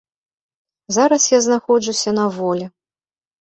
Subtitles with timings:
[0.95, 2.65] Зараз я знаходжуся на волі.